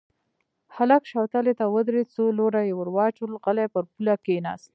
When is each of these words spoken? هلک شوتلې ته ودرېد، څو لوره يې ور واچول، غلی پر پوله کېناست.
هلک 0.75 1.03
شوتلې 1.11 1.53
ته 1.59 1.65
ودرېد، 1.73 2.07
څو 2.15 2.23
لوره 2.39 2.61
يې 2.67 2.73
ور 2.75 2.89
واچول، 2.95 3.31
غلی 3.43 3.65
پر 3.73 3.83
پوله 3.91 4.15
کېناست. 4.25 4.69